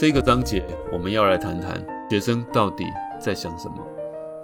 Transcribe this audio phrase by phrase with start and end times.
[0.00, 2.84] 这个章节我们要来谈谈学生到底
[3.20, 3.86] 在想什么。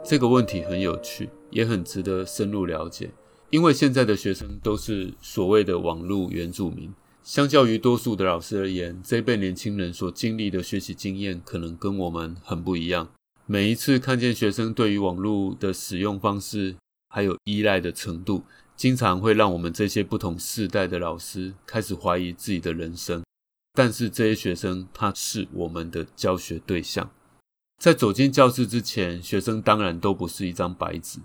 [0.04, 3.08] 这个问题很有趣，也很值得深入了解。
[3.48, 6.92] 因为现在的学生都是所谓的网络原住民，
[7.22, 13.08] 相较于多数的老师而言，这一辈年轻人所经历的学习经验可能跟我们很不一样。
[13.46, 16.74] 每一次看见学生对于网络的使用方式
[17.08, 18.42] 还有依赖的程度，
[18.76, 23.22] 经常会让我们这些不同世代的老师开始怀疑自己的人生。
[23.76, 27.10] 但是这些学生，他是我们的教学对象。
[27.78, 31.18] 在走进教室之前，学生当然都不是一张白纸。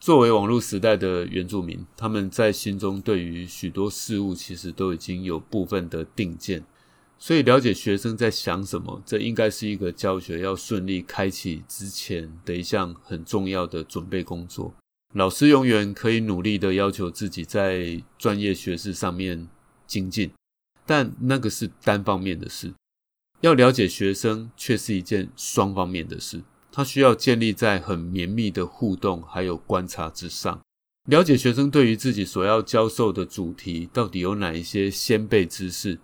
[0.00, 6.64] 作为网络时代的原住民，他们在心中对于许多事物其实都已经有部分的定见。
[7.16, 14.74] 所以，了解学生在想什么，这应该是一个教学要顺利开启之前的一项很重要的准备工作。
[15.14, 19.48] 老师永远可以努力的要求自己在专业学识上面
[19.86, 20.32] 精进。
[20.86, 22.74] 但那个是单方面的事，
[23.40, 26.42] 要了解学生却是一件双方面的事。
[26.70, 30.60] 他需要建立在很绵密的互动还有观察之上，
[31.08, 35.98] 了解学生对于自己所要教授的主题到底有哪一些先辈知识。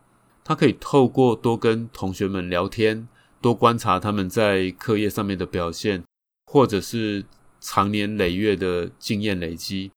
[0.44, 3.08] 他可以透过多跟同学们聊天，
[3.40, 6.04] 多观察他们在课业上面的表现，
[6.46, 7.24] 或者是
[7.60, 9.90] 长年累月的经验累积。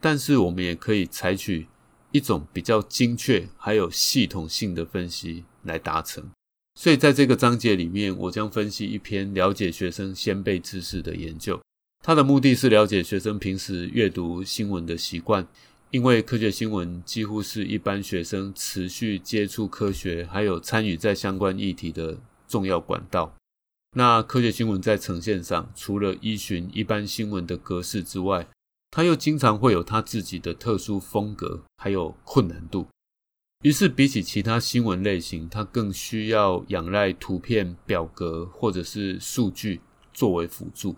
[0.00, 1.66] 但是我们也可以采取。
[2.12, 6.30] 一种比较精确还有系统性的分析来达成，
[6.78, 11.60] 所以在这个章节里面，我将分析一篇了解学生先辈知识的研究。
[12.04, 15.46] 它的目的是了解学生平时阅读新闻的习惯，
[15.90, 22.18] 因为科学新闻几乎是一般学生持续接触科学还有参与在相关议题的
[22.48, 23.34] 重要管道。
[23.96, 28.48] 那科学新闻在呈现上，除了依循一般新闻的格式之外，
[28.94, 32.86] 他又经常会有他自己的特殊风格，还有困难度。
[33.64, 39.80] 于是，比起其他新闻类型，他更需要仰赖图片、表格或者是数据
[40.12, 40.94] 作为辅助。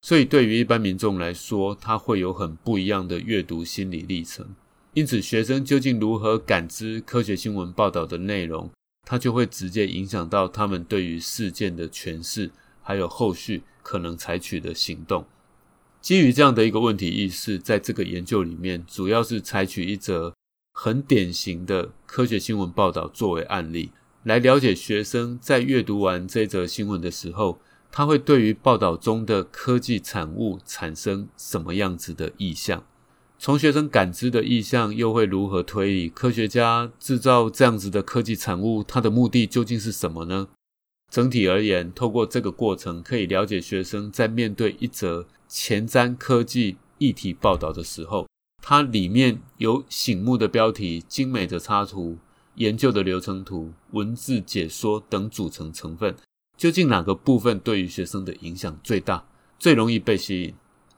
[0.00, 4.56] 所以，对于一般民众来说，他会有很不一样的阅读心理历程。
[4.94, 8.70] 因此，学生究竟如何感知科学新闻报道的内容，
[9.06, 12.50] 他就会直接影响到他们对于事件的诠释，
[12.80, 15.26] 还有后续可能采取的行动。
[16.06, 20.32] 基于这样的一个问题意识，在这个研究里面，主要是采取一则
[20.72, 23.90] 很典型的科学新闻报道作为案例，
[24.22, 32.84] 来了解学生在阅读完这则新闻的时候，他会对于报道中的科技产物产生什么样子的意向？
[33.40, 40.46] 从学生感知的意向，又会如何推理科学家制造这样子的科技产物，它的目的究竟是什么呢？
[41.10, 45.26] 整体而言，透过这个过程，可以了解学生在面对一则。
[45.48, 48.26] 前瞻科技议题报道的时候，
[48.62, 52.18] 它里面有醒目的标题、精美的插图、
[52.56, 56.16] 研究的流程图、文字解说等组成成分，
[56.56, 59.26] 究竟哪个部分对于学生的影响最大、
[59.58, 60.54] 最容易被吸引、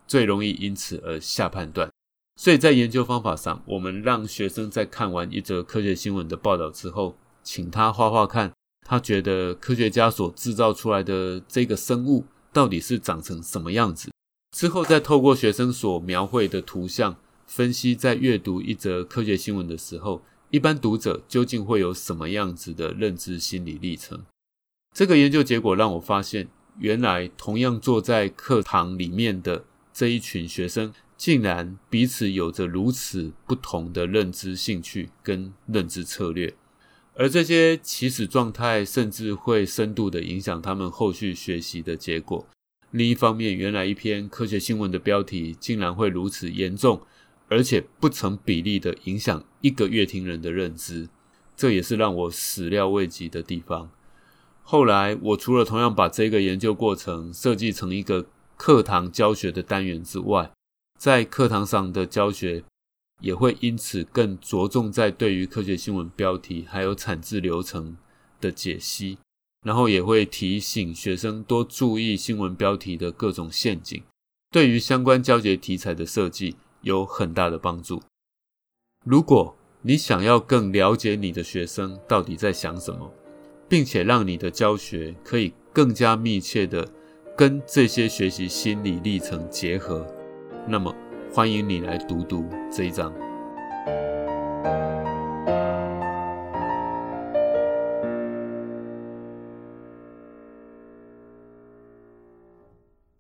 [0.07, 1.91] 最容易因此而下判断？
[2.37, 8.53] 所以在研究方法上，我们让学生在看完一则科学新闻的报道之后，请他画画看，
[8.87, 14.09] 他觉得科学家所制造出来的这个生物到底是长成什么样子。
[14.51, 17.17] 之后，再透过学生所描绘的图像
[17.47, 24.25] 分析，在阅读一则科学新闻的时候，一般读者究竟会有什么样子的认知心理历程？
[24.95, 26.49] 这个研究结果让我发现，
[26.79, 36.55] 原来同样坐在课堂里面的这一群学生，竟然彼此有着如此不同的认知兴趣跟认知策略，
[37.15, 42.47] 而这些起始状态甚至会深度的影响他们后续学习的结果。
[42.91, 47.03] 另一方面，原来一篇科学新闻的标题竟然会如此严重，
[47.49, 51.09] 而且不成比例的影响一个乐听人的认知，
[51.55, 53.91] 这也是让我始料未及的地方。
[54.63, 58.27] 后来，我除了同样把这个研究过程设计成一个
[58.57, 60.51] 课堂教学的单元之外，
[60.99, 62.65] 在课堂上的教学
[63.21, 67.97] 也会因此更着重在对于科学新闻标题还有产制流程
[68.41, 69.19] 的解析。
[69.65, 74.03] 然后也会提醒学生多注意新闻标题的各种陷阱，
[74.51, 78.03] 对于相关教学题材的设计有很大的帮助。
[79.05, 83.13] 如果你想要更了解你的学生到底在想什么，
[83.69, 86.87] 并且让你的教学可以更加密切的
[87.37, 90.07] 跟这些学习心理历程结合，
[90.67, 90.95] 那么
[91.33, 93.28] 欢迎你来读读这一章。